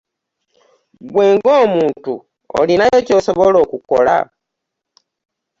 Ggwe 1.05 1.25
nga 1.35 1.51
omuntu 1.63 2.13
olinayo 2.59 2.99
ky'osobola 3.07 3.57
okukola? 3.65 4.15